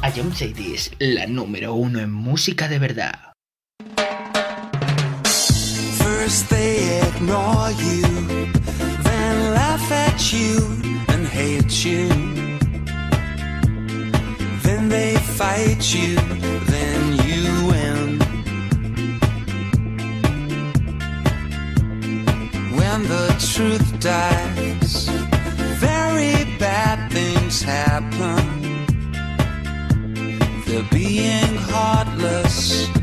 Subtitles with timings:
[0.00, 3.18] A John Cities, la número uno en música de verdad.
[5.98, 8.02] First they ignore you,
[9.02, 10.56] then laugh at you
[11.08, 12.08] and hate you.
[14.62, 16.14] Then they fight you,
[16.66, 18.18] then you win.
[22.76, 25.08] When the truth dies,
[25.80, 28.67] very bad things happen.
[30.68, 32.97] They're being heartless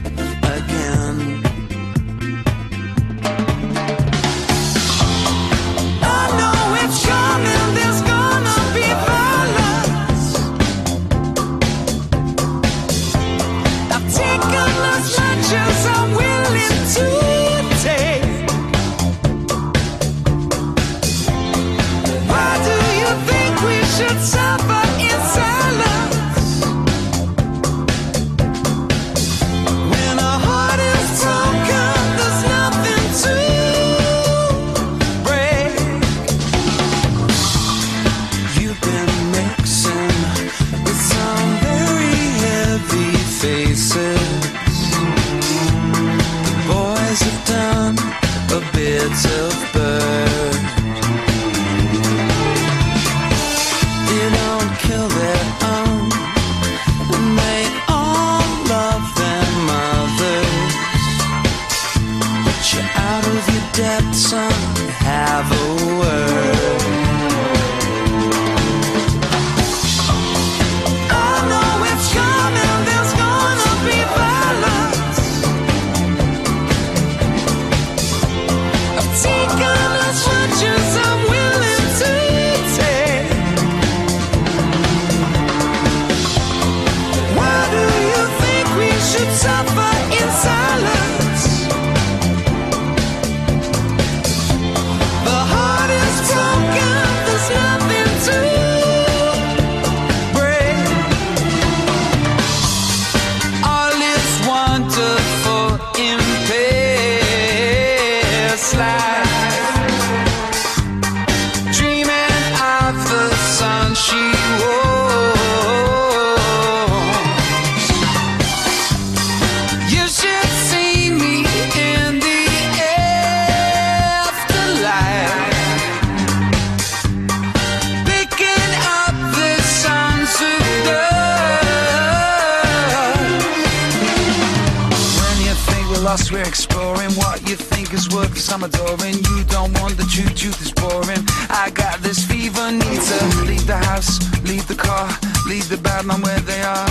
[138.51, 139.15] I'm adoring.
[139.15, 141.23] You don't want the truth, truth is boring.
[141.49, 145.07] I got this fever, need to leave the house, leave the car,
[145.47, 146.87] leave the bad man where they are.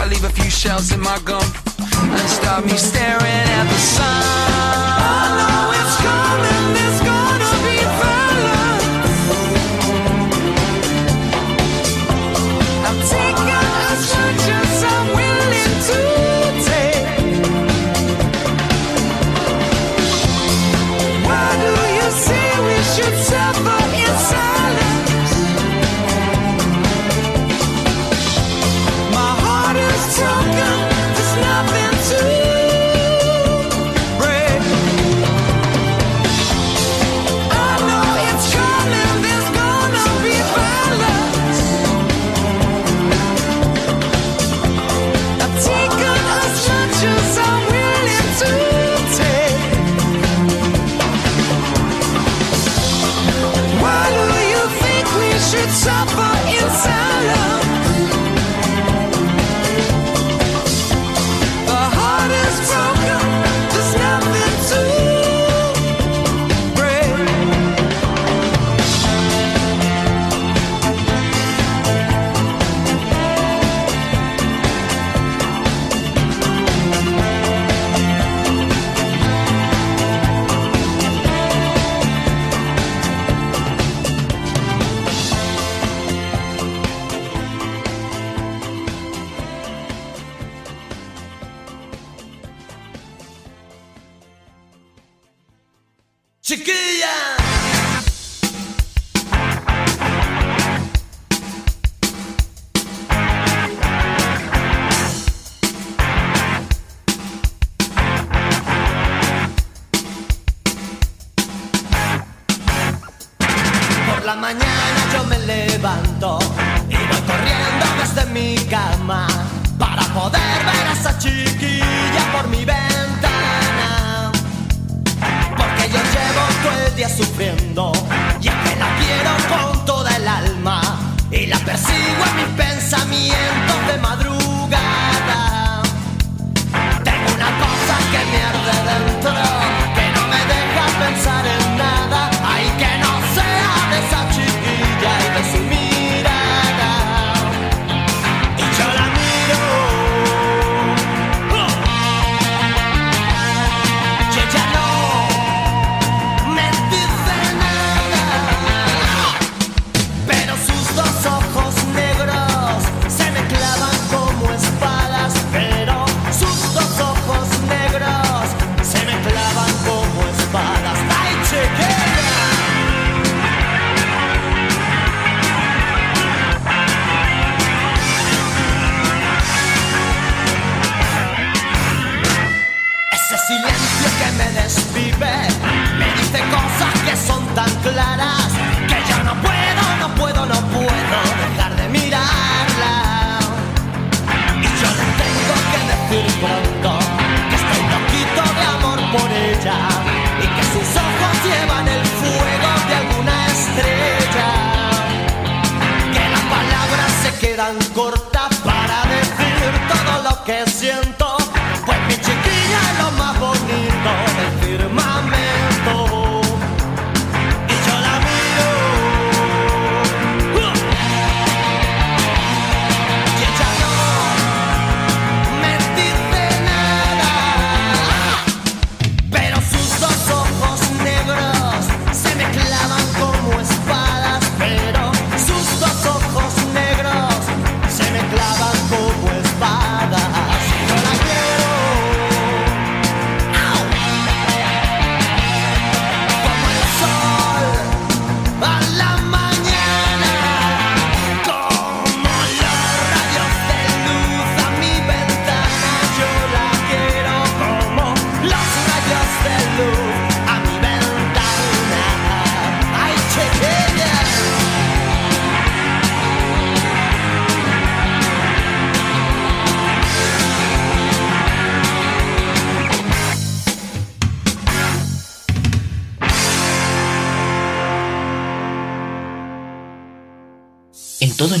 [0.00, 1.44] I leave a few shells in my gum
[1.76, 5.75] and start me staring at the sun.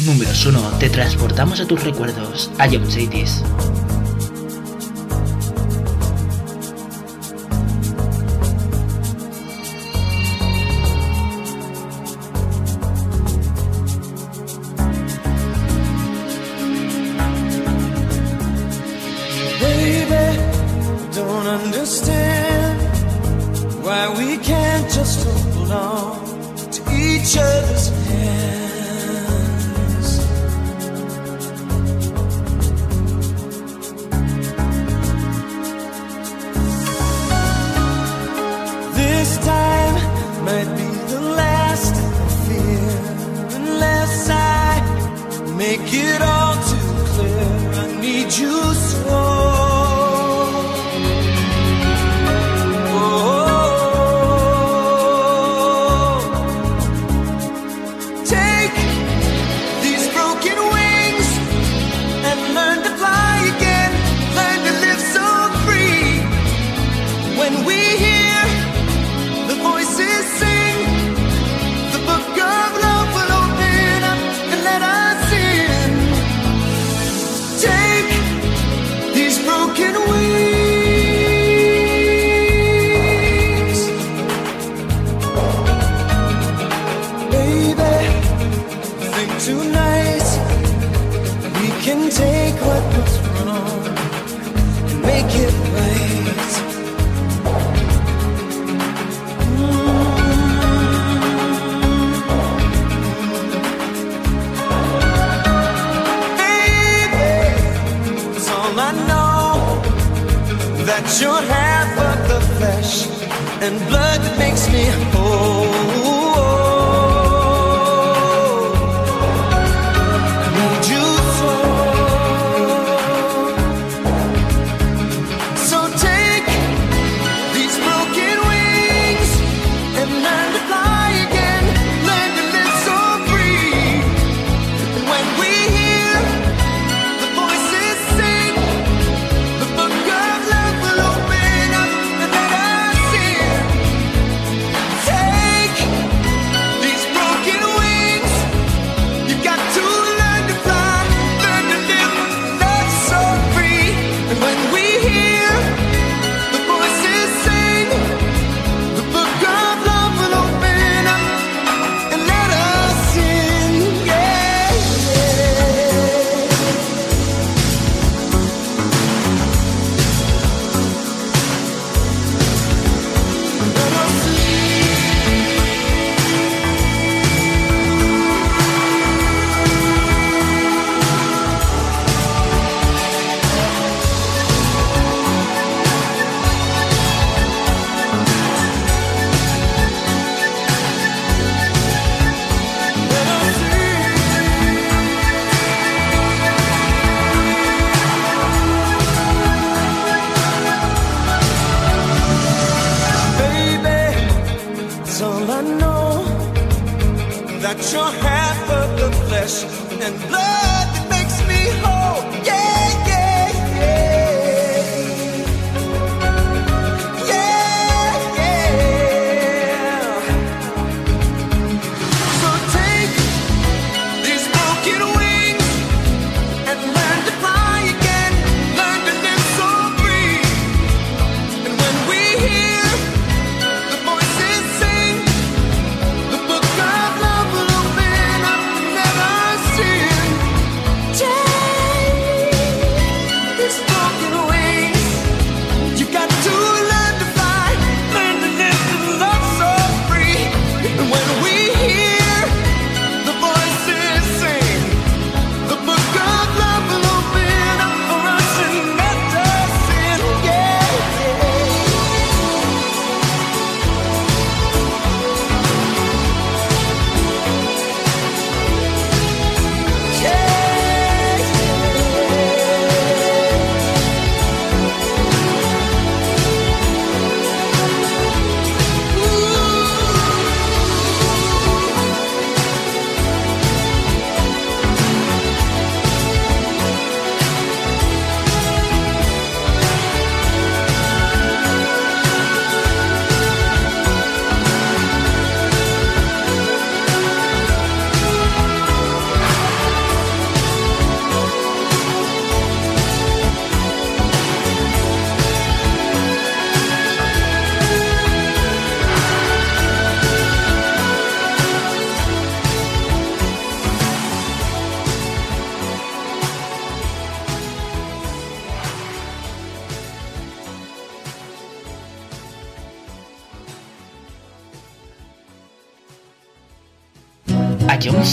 [0.06, 3.42] Números uno te transportamos a tus recuerdos, a Young Cities.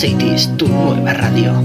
[0.03, 1.62] Cities, tu nueva radio.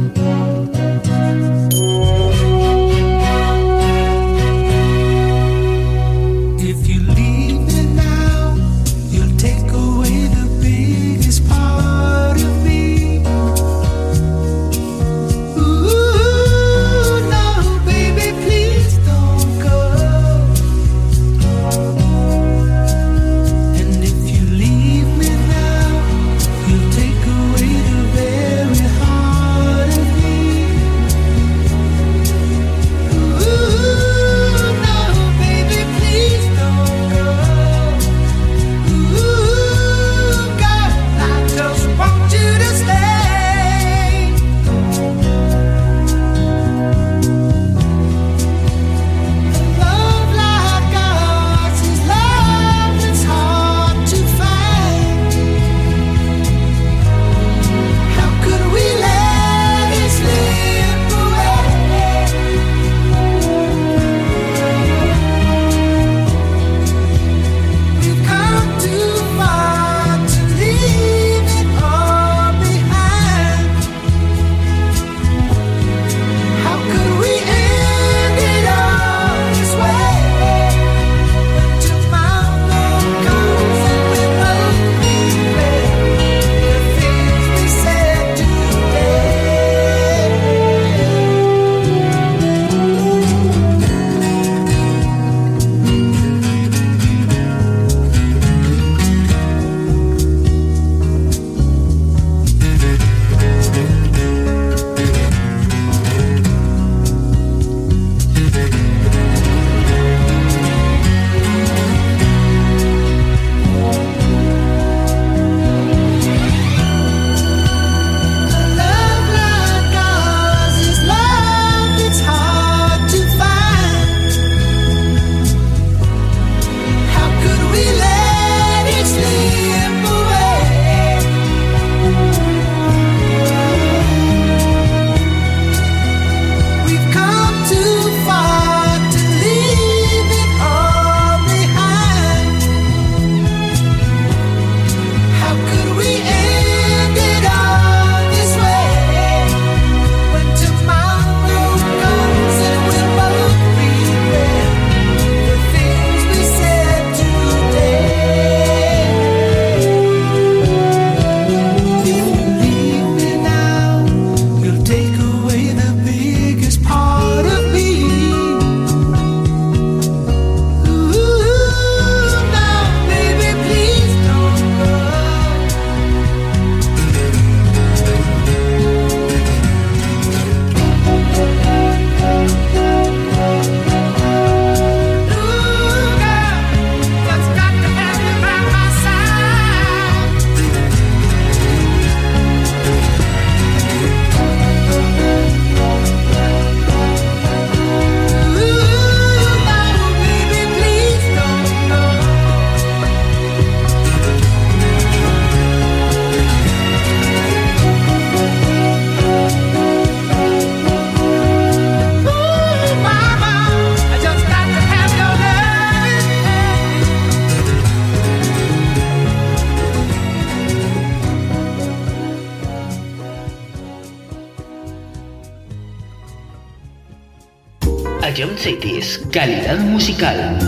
[229.98, 230.67] Musical.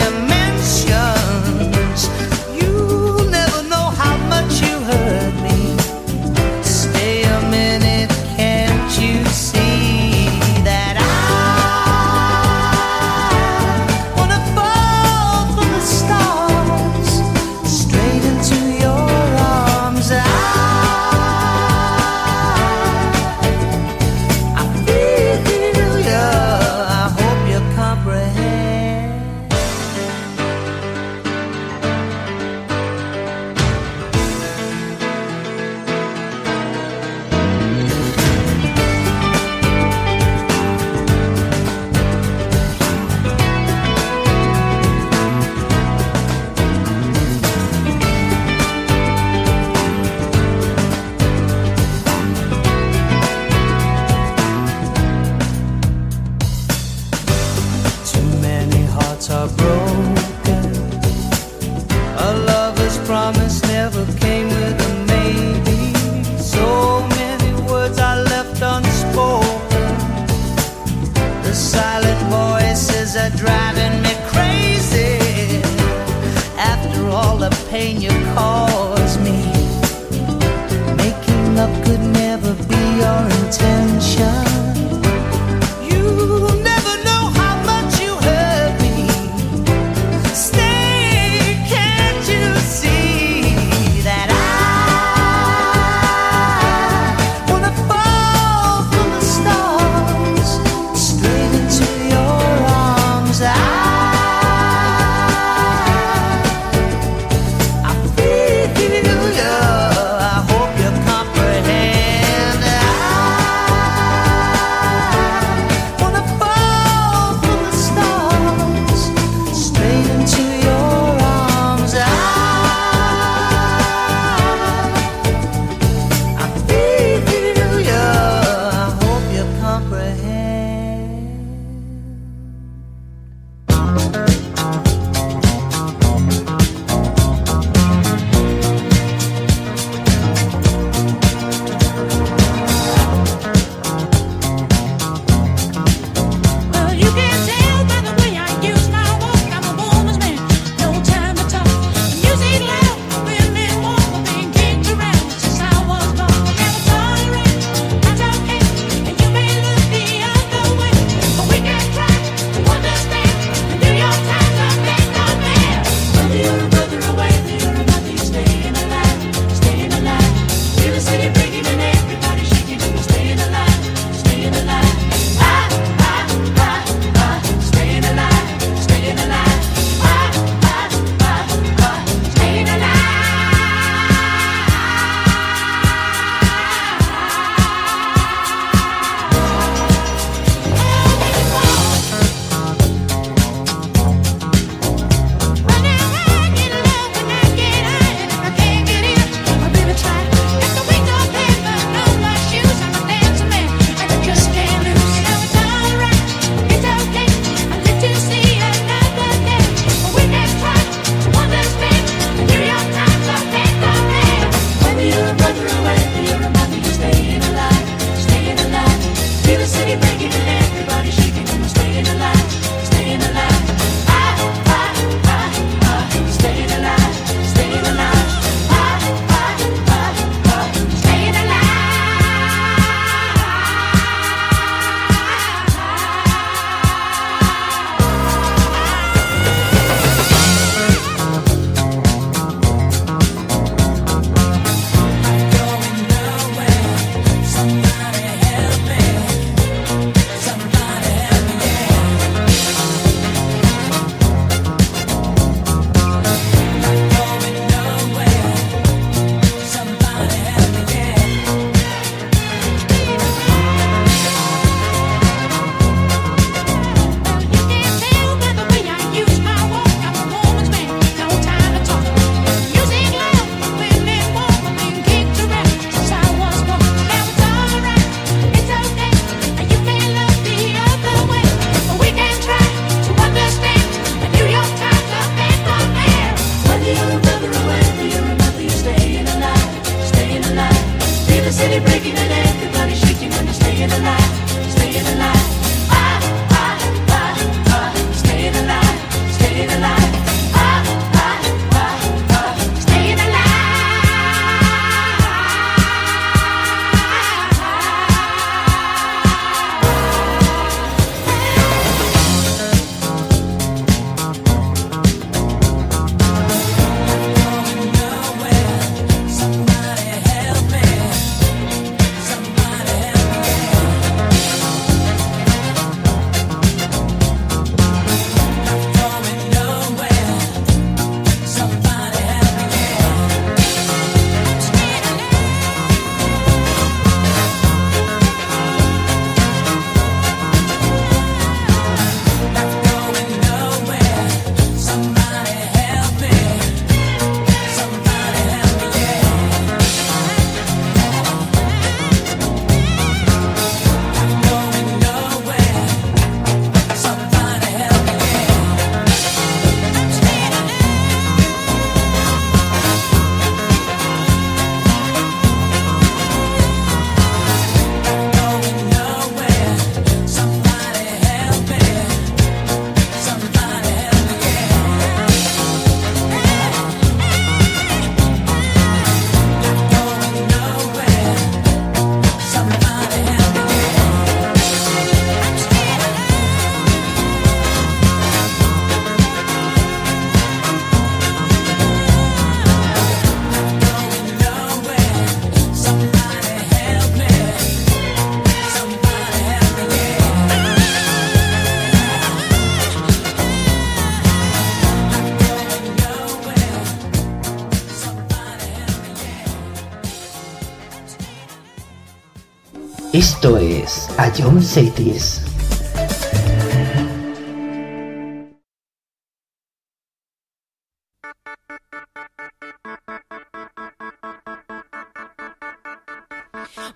[413.43, 415.41] Esto es John Cities.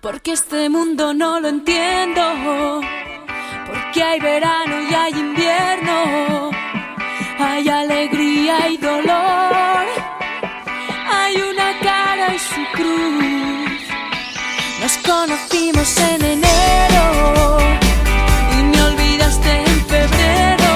[0.00, 2.22] Porque este mundo no lo entiendo.
[3.66, 6.50] Porque hay verano y hay invierno.
[7.40, 9.84] Hay alegría y dolor.
[11.10, 13.65] Hay una cara y su cruz.
[14.86, 17.58] Nos conocimos en enero.
[18.56, 20.70] Y me olvidaste en febrero.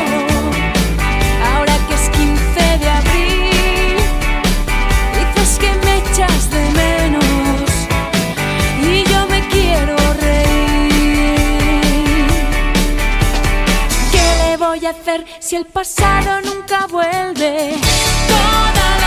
[1.55, 3.97] Ahora que es 15 de abril.
[5.15, 7.71] Dices que me echas de menos
[8.83, 11.47] y yo me quiero reír.
[14.11, 17.77] ¿Qué le voy a hacer si el pasado nunca vuelve?
[18.27, 19.00] Toda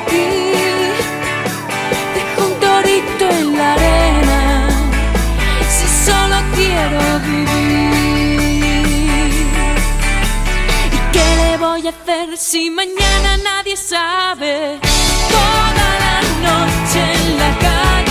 [0.00, 0.28] aquí.
[2.14, 4.68] Dejo un torito en la arena.
[5.68, 8.86] Si solo quiero vivir.
[10.96, 14.80] ¿Y qué le voy a hacer si mañana nadie sabe?
[15.34, 18.09] Toda la noche en la calle.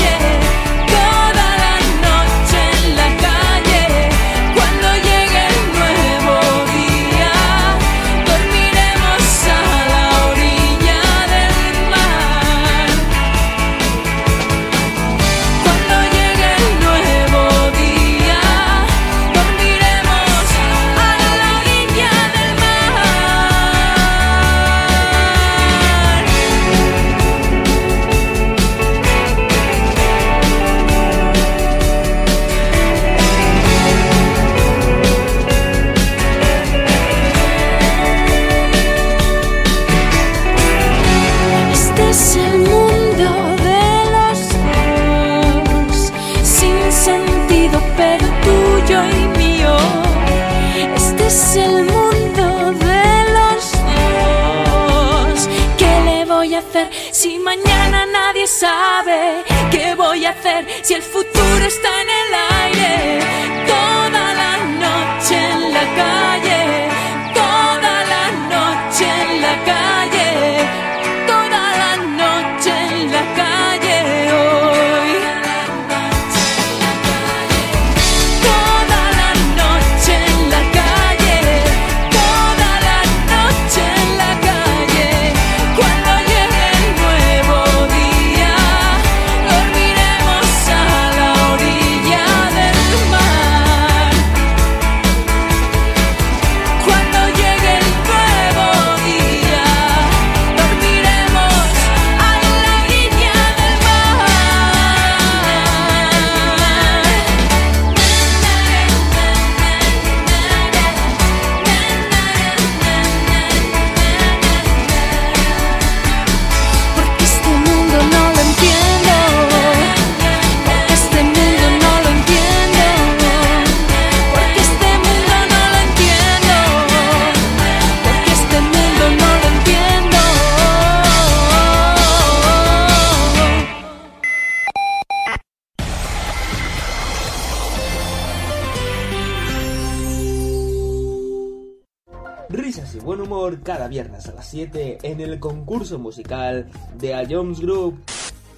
[142.59, 146.67] Risas y buen humor cada viernes a las 7 en el concurso musical
[146.97, 148.03] de A Jones Group.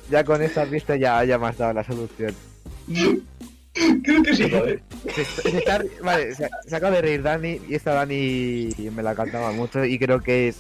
[0.10, 2.36] Ya con esta pista ya, ya me has dado la solución.
[4.04, 4.82] Creo que sí, joder.
[5.14, 9.16] Se, se está- vale, se, se acaba de reír Dani y esta Dani me la
[9.16, 10.58] cantaba mucho y creo que es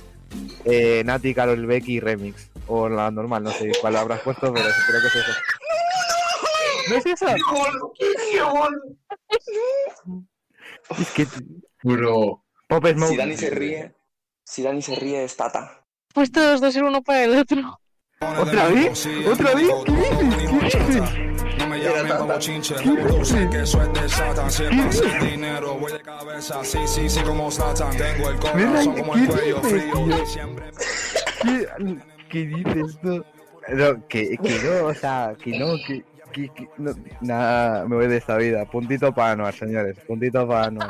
[0.63, 2.49] eh, Nati, Carol Becky Remix.
[2.67, 5.31] O la normal, no sé cuál habrás puesto, pero creo que es eso.
[6.89, 7.25] ¿No es eso?
[7.25, 7.91] ¡Qué bueno!
[8.31, 10.21] ¡Qué bueno!
[10.99, 11.27] Es que
[11.83, 12.40] Bro.
[12.71, 13.09] Pop Smoke.
[13.11, 13.93] Si Dani se ríe,
[14.45, 15.83] si Dani se ríe es Tata.
[16.13, 17.77] Pues todos dos ser uno para el otro.
[18.21, 19.05] ¿Otra vez?
[19.29, 19.67] ¿Otra vez?
[19.85, 20.71] ¿Qué dices?
[20.71, 21.57] ¿Qué dices?
[21.59, 22.17] No me Era llamen tata.
[22.19, 24.49] como chinche, tú sé que eso es de Satan.
[24.51, 27.91] Si es para hacer dinero, voy de cabeza, sí, sí, sí, como Satan.
[27.97, 29.91] Tengo el corazón como el ¿Qué dices, frío.
[30.05, 30.25] tío?
[30.25, 30.71] Siempre
[31.43, 31.67] ¿Qué,
[32.29, 33.25] qué dices tú?
[33.67, 38.07] No, que, que no, o sea, que no, que, que, que- no, nada, me voy
[38.07, 38.63] de esta vida.
[38.65, 40.89] Puntito para Anuar, señores, puntito para Anuar.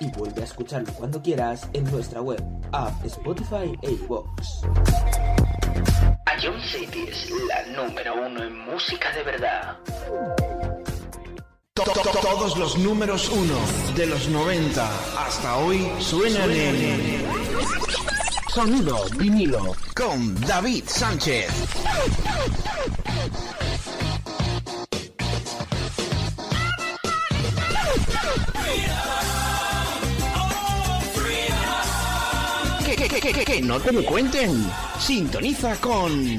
[0.00, 2.42] Y vuelve a escucharlo cuando quieras en nuestra web,
[2.72, 4.62] app, Spotify e iVoox.
[6.42, 9.76] Ion City es la número uno en música de verdad.
[11.74, 13.56] To- to- Todos los números uno
[13.96, 14.88] de los 90
[15.26, 17.24] hasta hoy suenan en
[18.48, 21.48] Sonido vinilo con David Sánchez.
[28.52, 29.13] Que,
[33.24, 34.70] que, que, que, no te lo cuenten.
[34.98, 36.38] Sintoniza con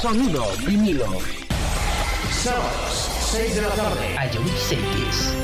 [0.00, 1.06] Sonido vinilo.
[2.30, 4.14] Sábados, 6 de la tarde.
[4.32, 5.34] Ion Cities.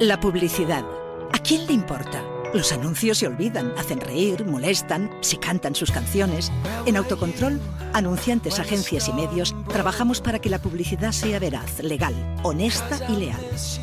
[0.00, 0.84] La publicidad.
[1.32, 2.22] ¿A quién le importa?
[2.54, 6.50] Los anuncios se olvidan, hacen reír, molestan, se cantan sus canciones.
[6.86, 7.60] En Autocontrol,
[7.92, 13.40] anunciantes, agencias y medios, trabajamos para que la publicidad sea veraz, legal, honesta y leal.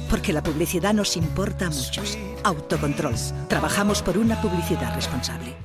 [0.09, 2.18] Porque la publicidad nos importa a muchos.
[2.46, 3.16] Autocontrol.
[3.50, 5.56] Trabajamos por una publicidad responsable.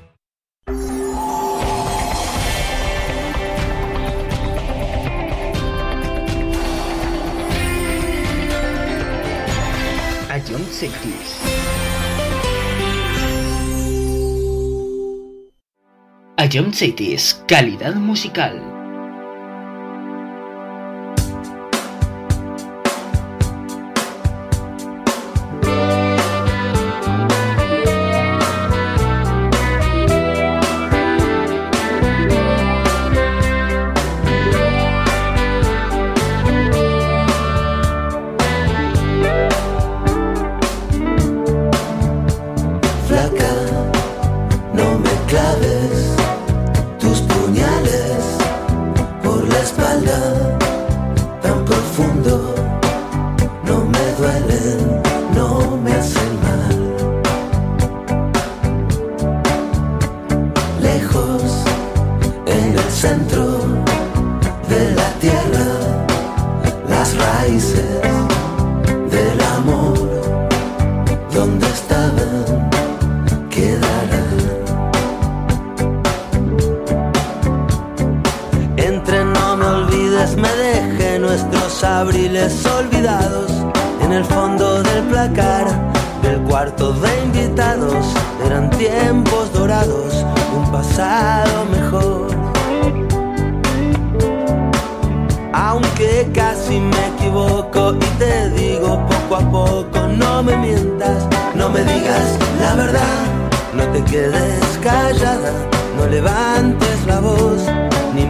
[10.49, 11.39] Ion Cities.
[16.51, 18.80] Ion Cities, calidad musical.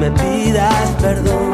[0.01, 1.51] Me pidas perdón.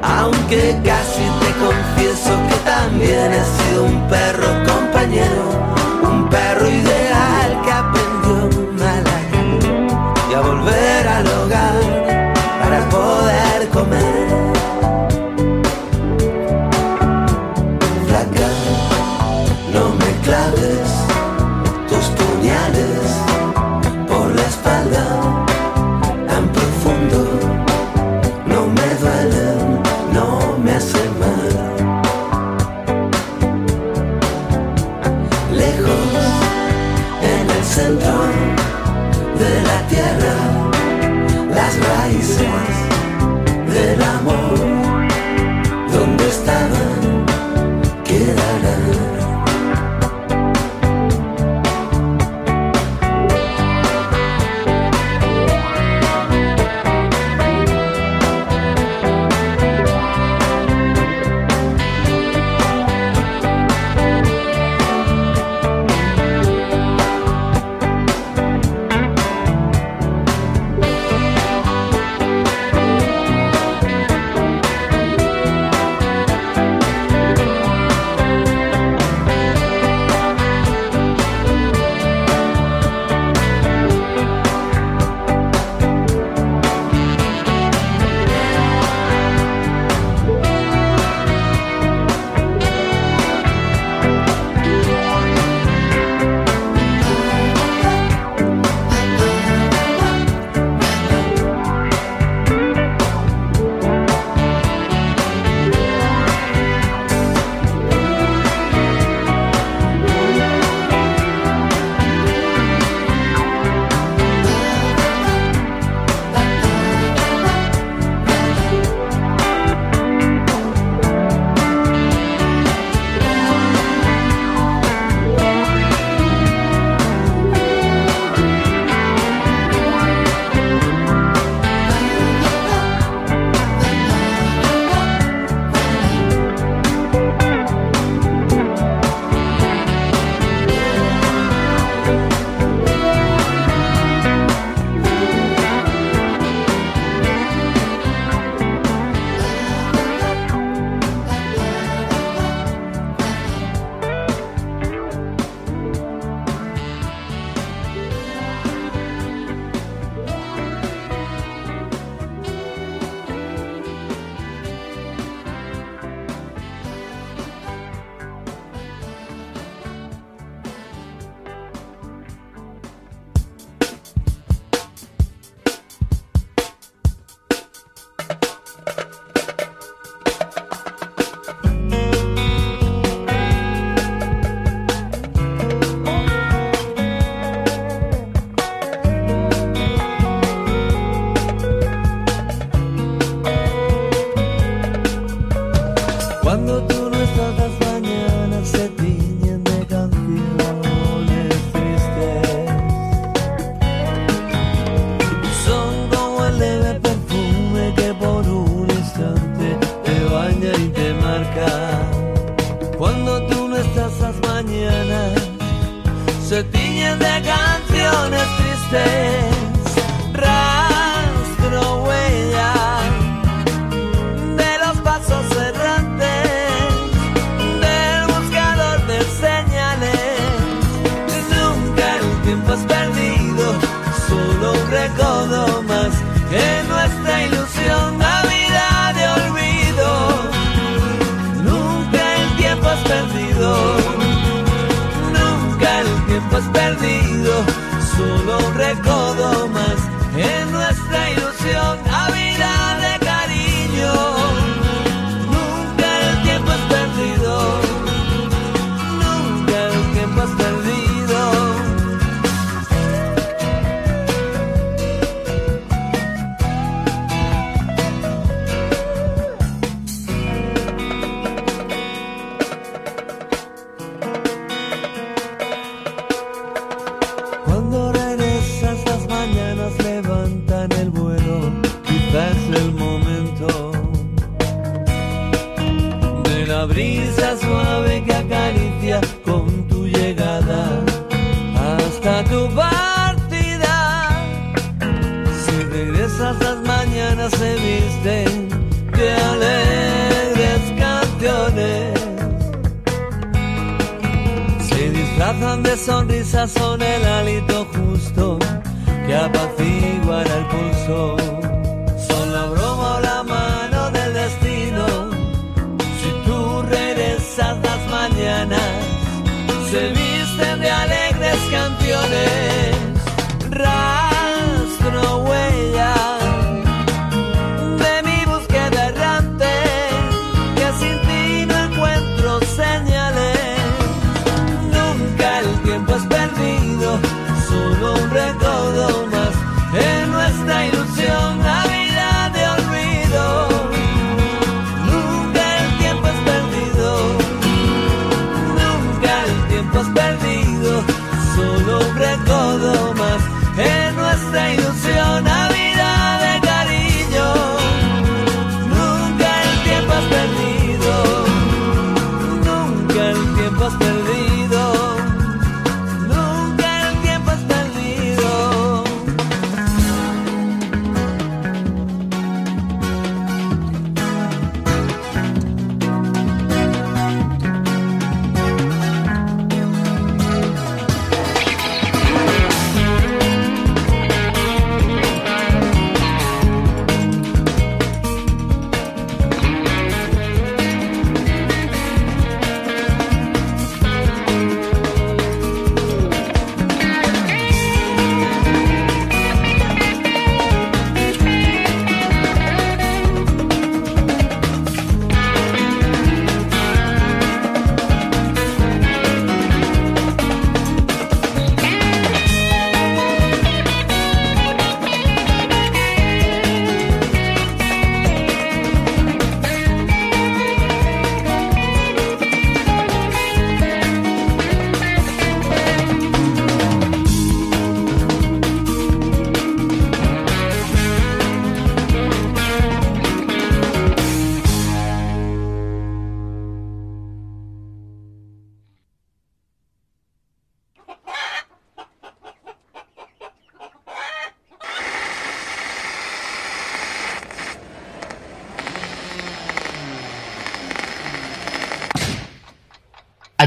[0.00, 4.35] Aunque casi te confieso que también he sido un perro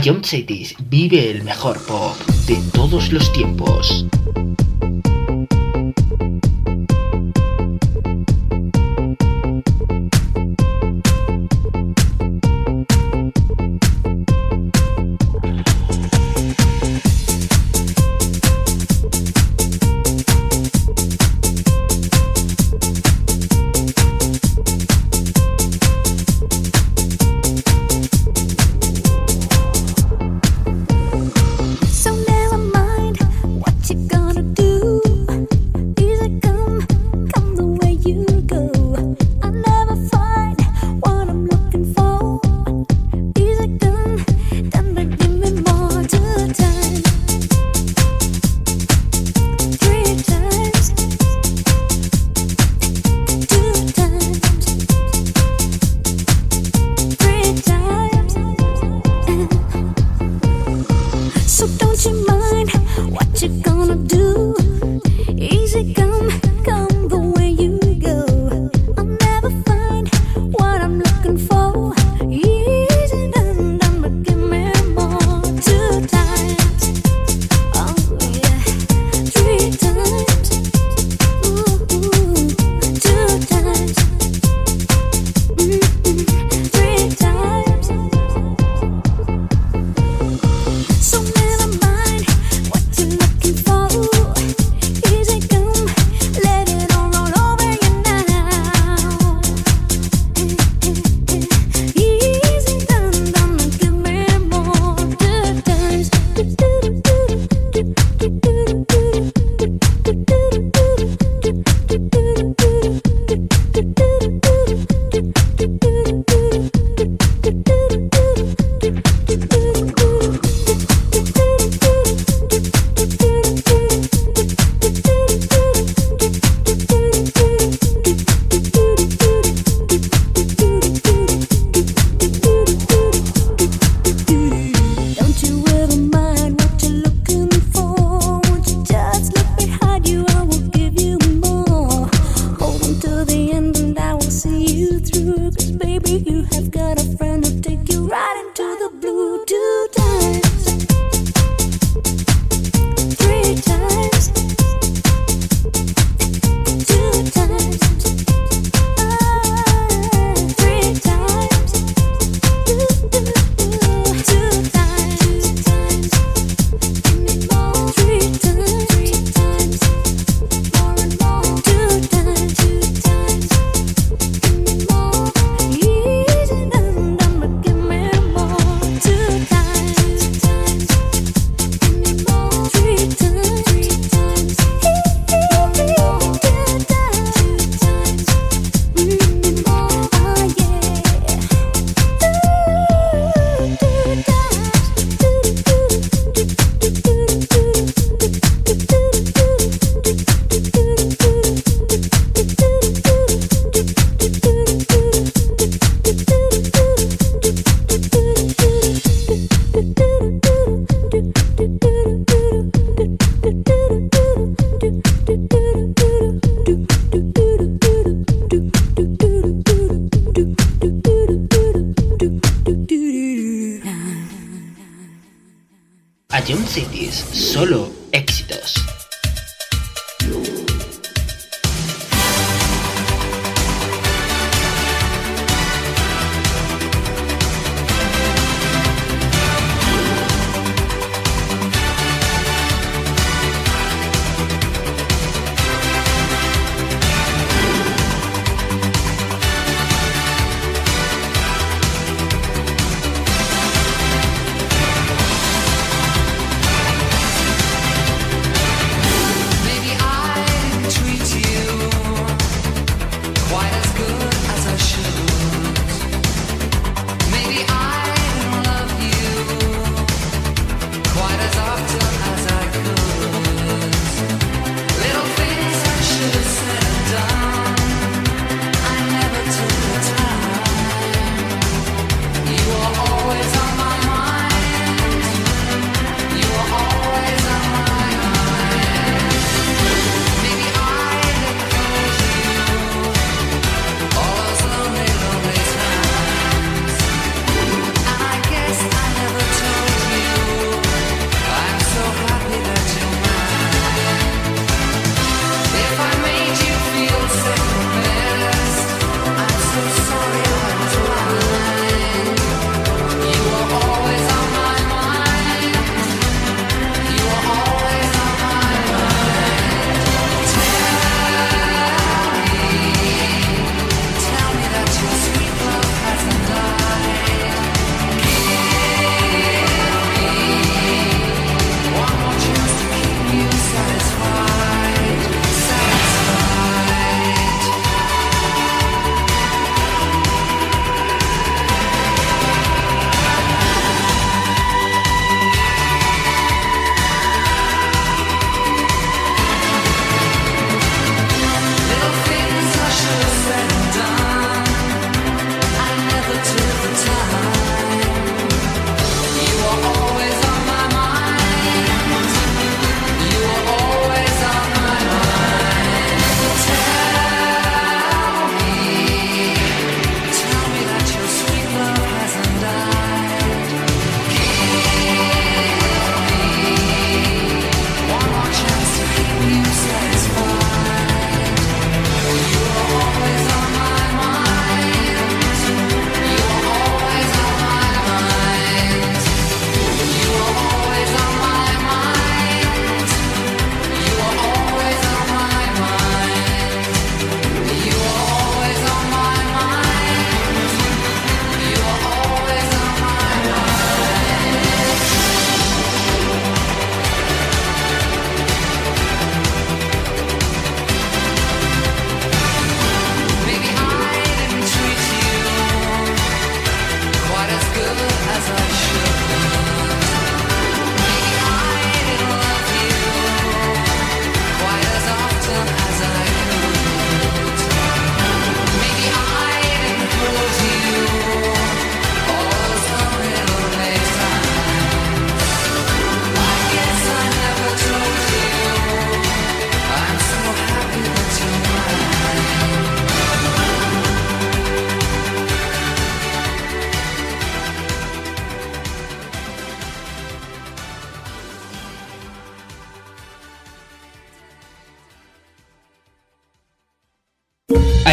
[0.03, 2.15] Ion Cities vive el mejor pop
[2.47, 4.05] de todos los tiempos.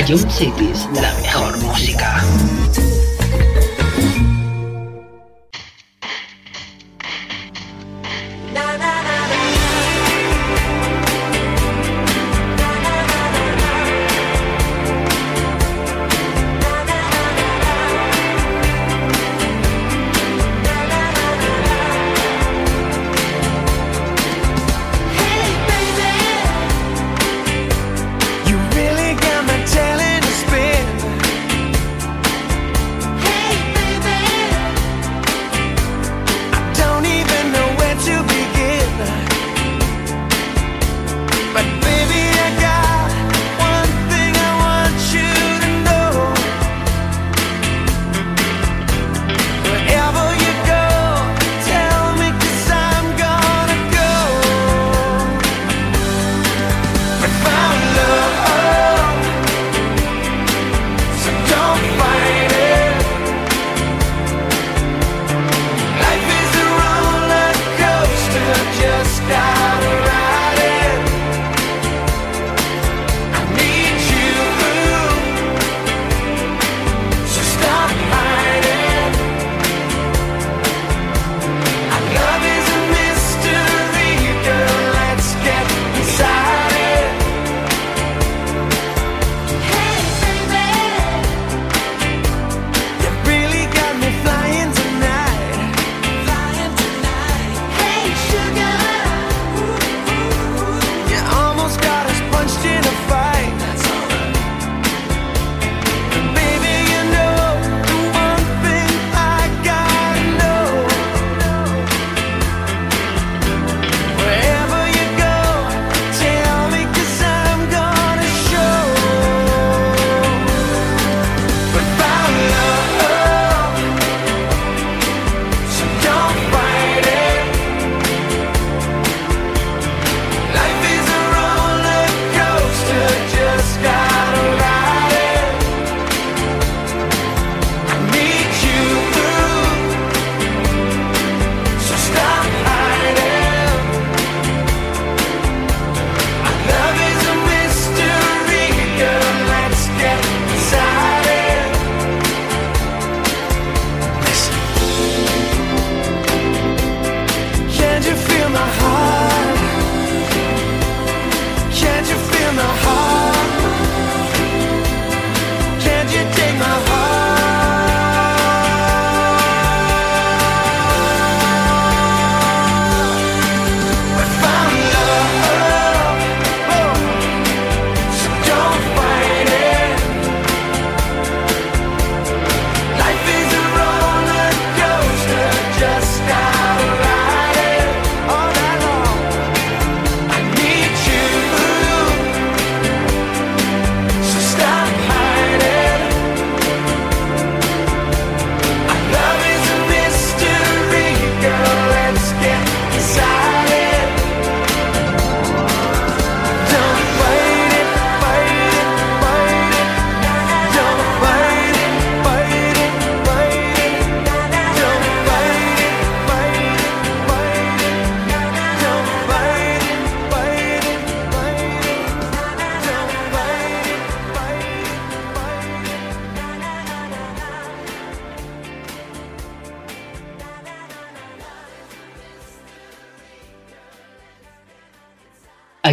[0.09, 1.16] Ion Cities, la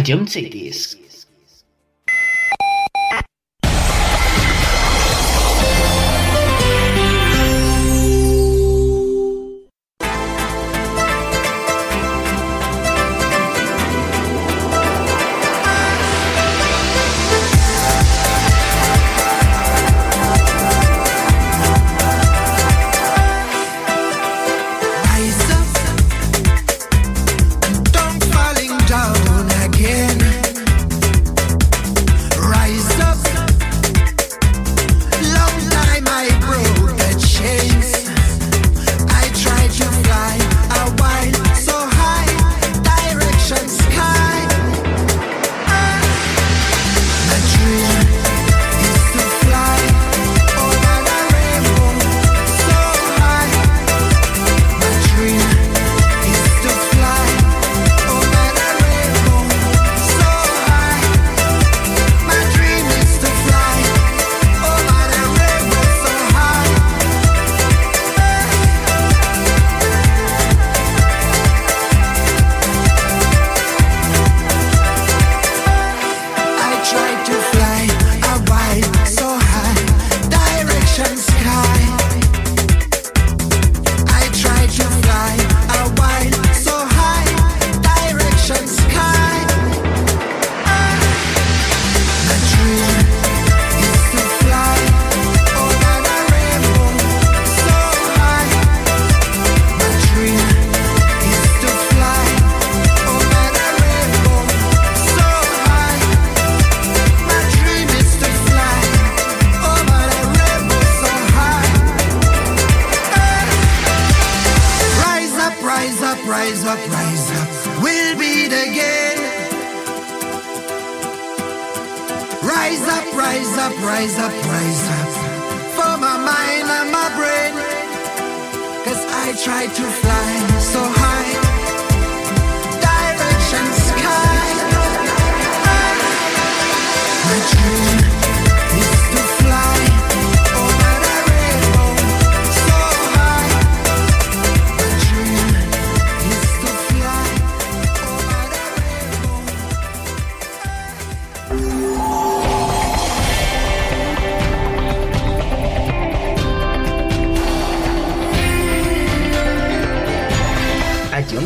[0.04, 0.74] a John Cities.
[0.74, 0.93] Rise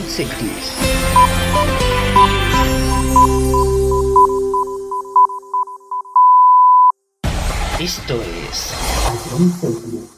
[0.09, 0.73] Cities.
[7.79, 10.18] Esto es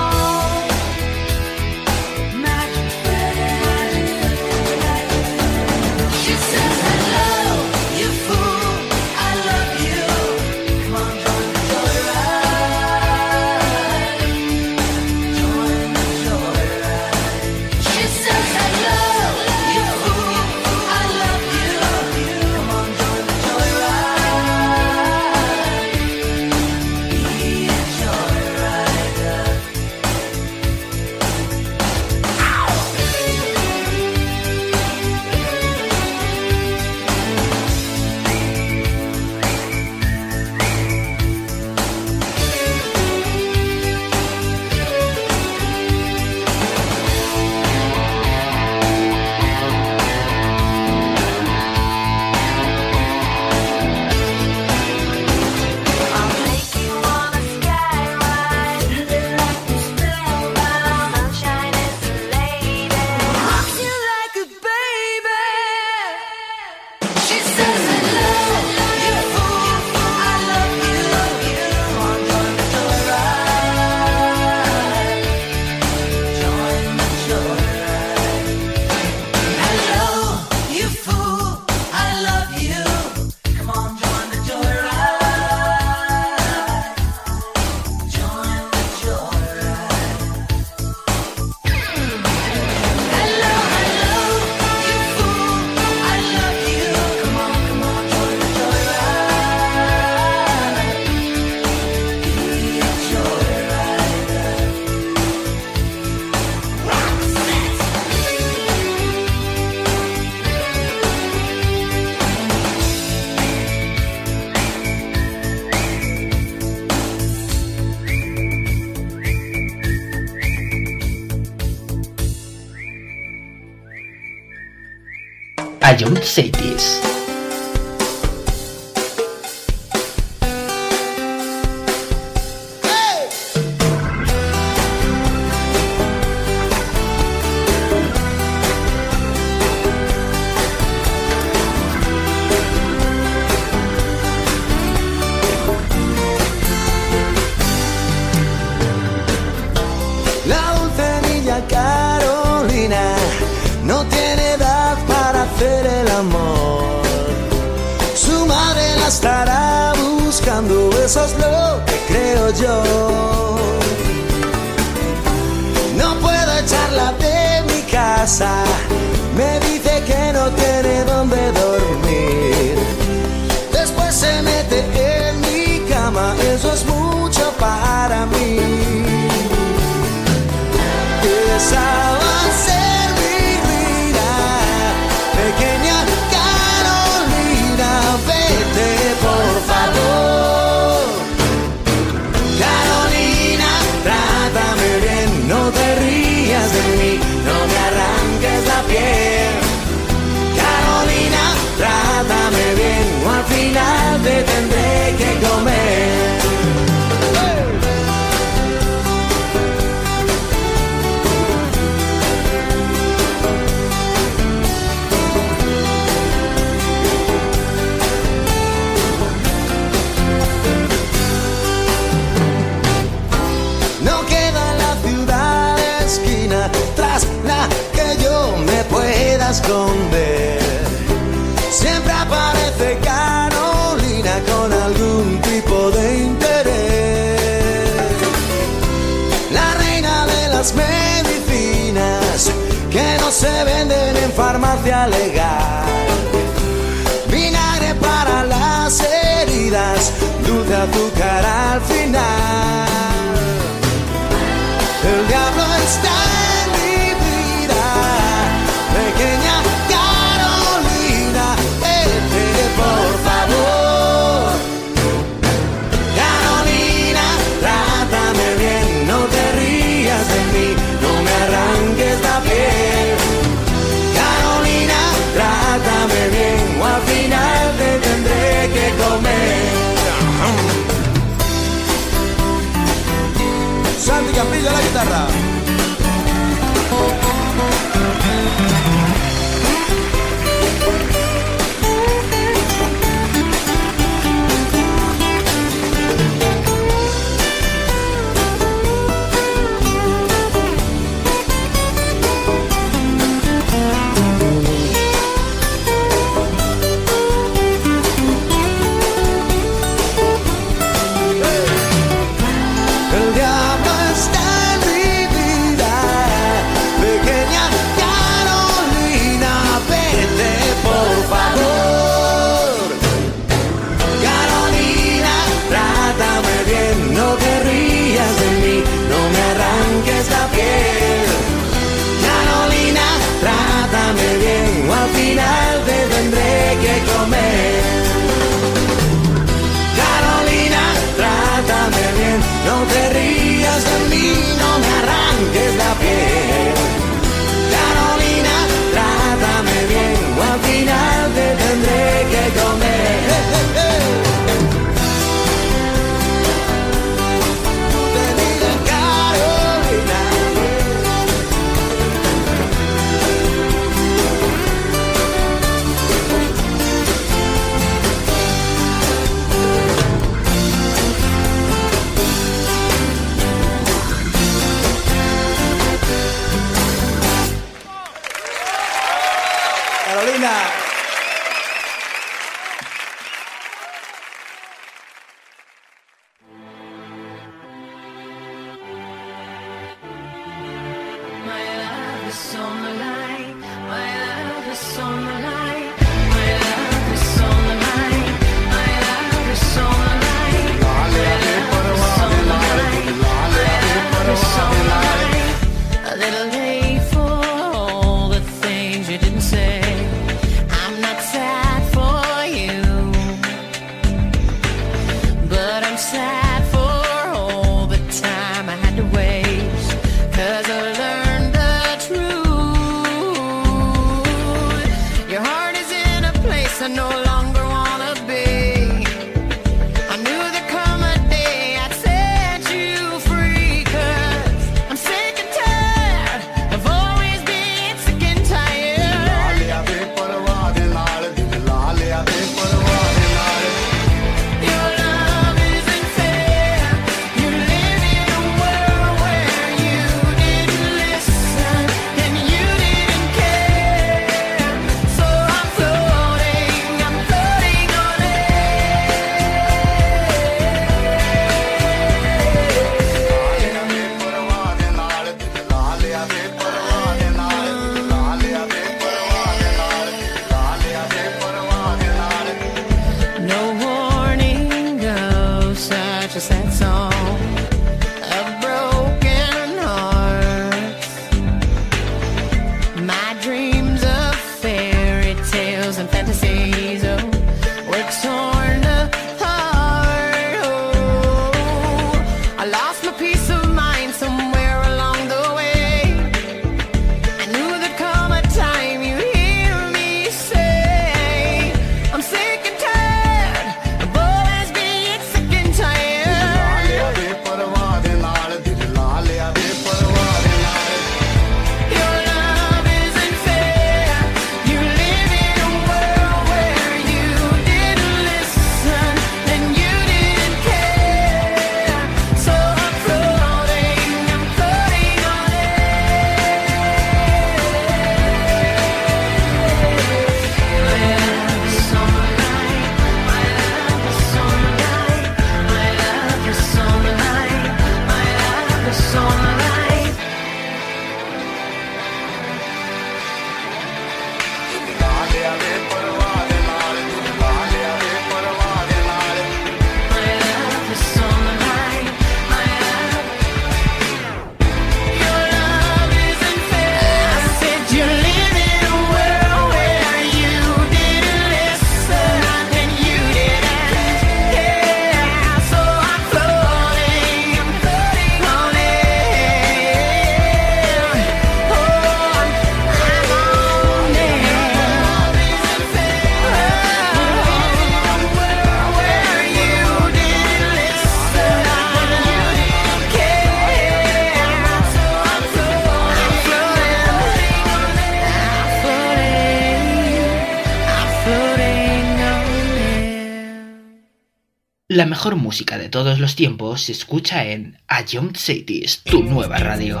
[595.18, 600.00] mejor música de todos los tiempos se escucha en A Cities, tu nueva radio.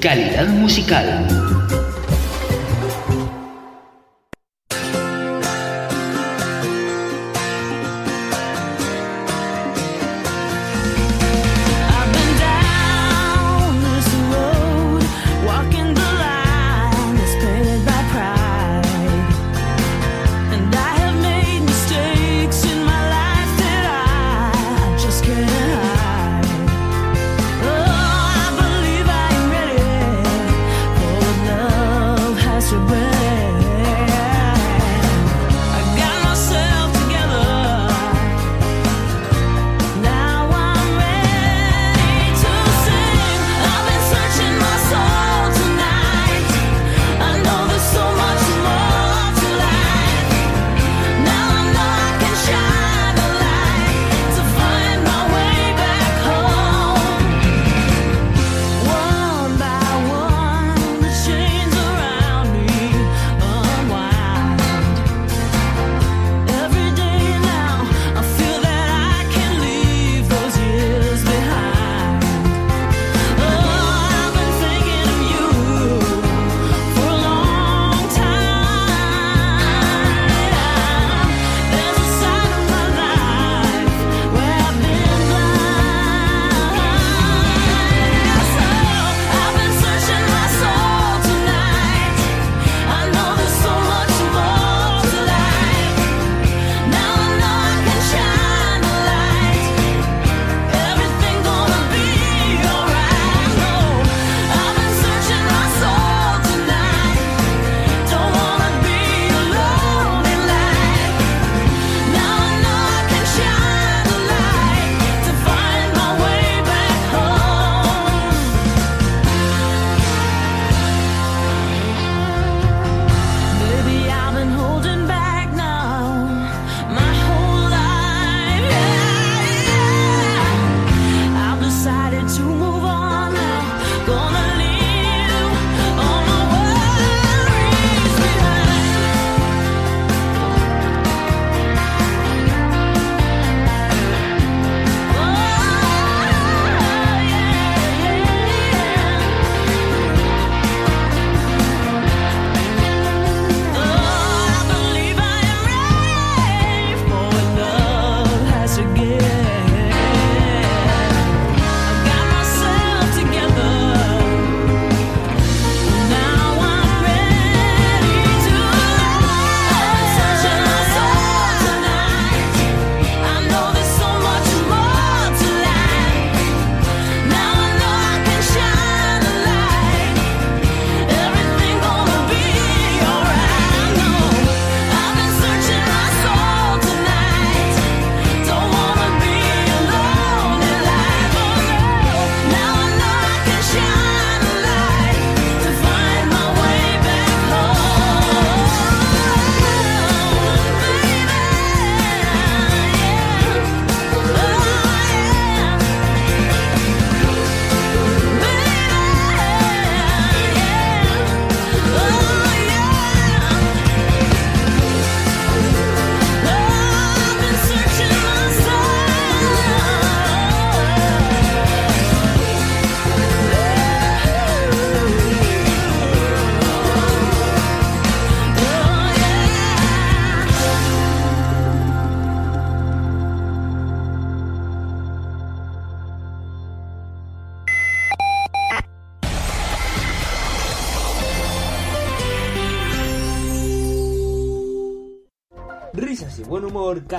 [0.00, 1.39] Calidad musical.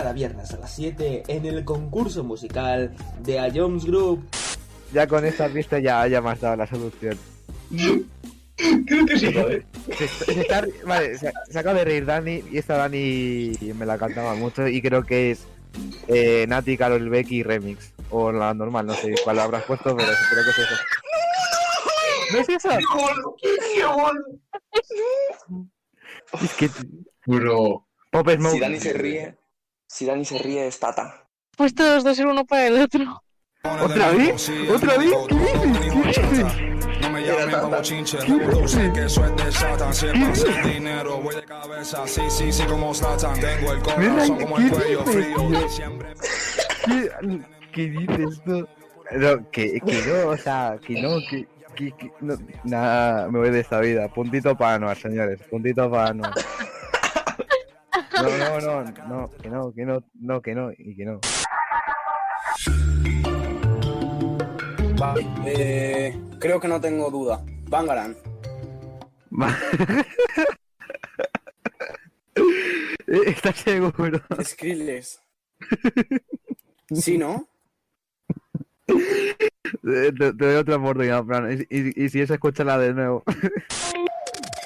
[0.02, 4.28] Cada viernes a las 7 en el concurso musical de A Jones Group.
[4.91, 7.15] Ya con esta pista ya, ya me has dado la solución.
[8.88, 9.64] Creo que sí, joder.
[9.95, 13.99] Se, se está- vale, se, se acaba de reír Dani y esta Dani me la
[13.99, 15.48] cantaba mucho y creo que es
[16.07, 17.94] eh, Nati, Carol Becky Remix.
[18.10, 20.76] O la normal, no sé cuál habrás puesto, pero creo que es eso.
[22.34, 22.69] ¿No es eso?
[26.44, 26.69] Es que...
[27.26, 27.88] Bro.
[28.11, 28.53] Pop Smoke.
[28.53, 29.36] Si Dani se ríe,
[29.92, 31.28] si Dani se ríe es Tata.
[31.58, 33.22] Pues todos dos ser uno para el otro.
[33.64, 34.50] ¿Otra vez?
[34.74, 35.12] ¿Otra vez?
[35.28, 36.16] ¿Qué dices?
[36.16, 37.02] ¿Qué dices?
[37.02, 39.94] No me llames como chinche, tú sé que eso es de Satan.
[39.94, 42.08] Si pasa el dinero, voy de cabeza.
[42.08, 43.38] Sí, sí, sí, como Satan.
[43.40, 45.70] Tengo el corazón como el cuello frío.
[45.70, 46.14] Siempre
[46.86, 47.42] ¿Qué,
[47.74, 48.68] qué dices tú?
[49.12, 53.50] No, que, que no, o sea, que no, que, que, que no, nada, me voy
[53.50, 54.08] de esta vida.
[54.08, 56.34] Puntito para Anuar, señores, puntito para Anuar.
[58.14, 58.23] No,
[58.60, 61.19] no, no, no, que no, que no, no, que no, y que no.
[64.98, 67.44] Vale, eh, creo que no tengo duda.
[67.68, 68.15] Bangaran.
[73.07, 74.22] ¿Estás seguro?
[74.44, 75.22] Skrillex.
[76.94, 77.48] Sí, ¿no?
[79.84, 83.23] Te, te doy otra oportunidad, Fran, y, y, y si es, escúchala de nuevo.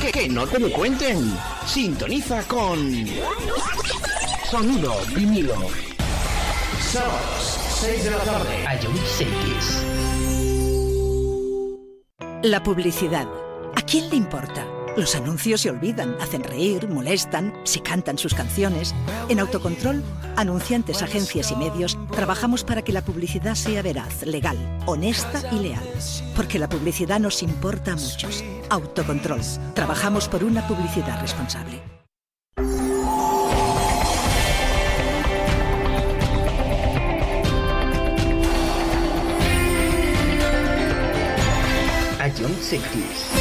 [0.00, 1.36] Que, que, no te lo cuenten.
[1.66, 2.78] Sintoniza con
[4.48, 5.54] Sonido vinilo.
[6.80, 8.64] Sábados, 6 de la tarde.
[12.42, 13.26] La publicidad.
[13.74, 14.66] ¿A quién le importa?
[14.96, 18.94] Los anuncios se olvidan, hacen reír, molestan, se cantan sus canciones.
[19.28, 20.02] En Autocontrol,
[20.36, 24.56] anunciantes, agencias y medios, trabajamos para que la publicidad sea veraz, legal,
[24.86, 25.84] honesta y leal.
[26.36, 28.44] Porque la publicidad nos importa a muchos.
[28.70, 29.40] Autocontrol.
[29.74, 31.80] Trabajamos por una publicidad responsable.
[42.60, 43.32] Cities.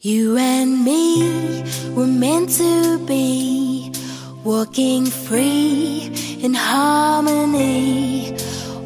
[0.00, 1.62] You and me
[1.94, 3.92] were meant to be
[4.42, 6.10] walking free
[6.42, 8.34] in harmony.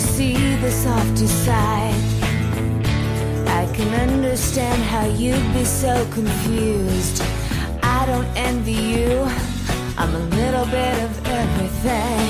[0.00, 1.94] see the softer side.
[3.46, 7.22] I can understand how you'd be so confused.
[7.82, 9.28] I don't envy you.
[9.98, 12.28] I'm a little bit of everything.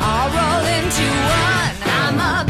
[0.00, 1.06] I'll roll into
[1.44, 1.74] one.
[2.00, 2.49] I'm a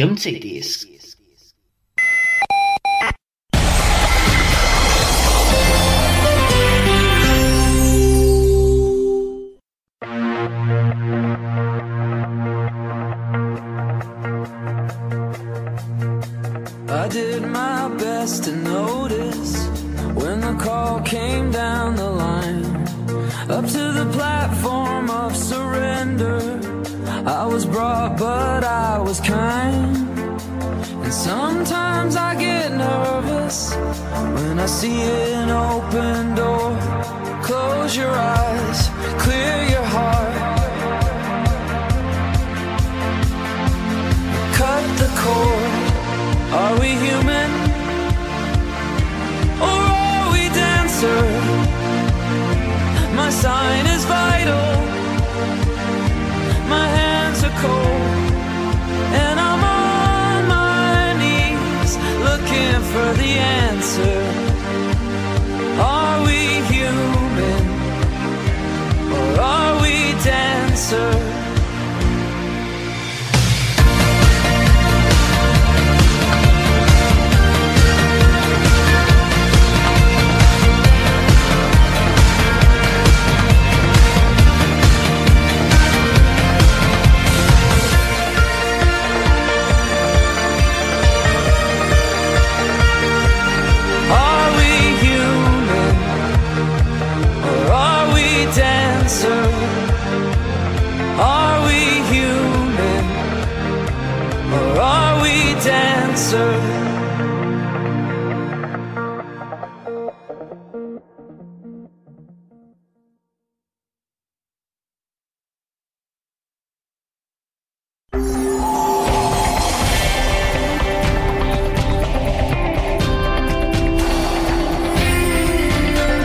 [0.00, 0.16] A John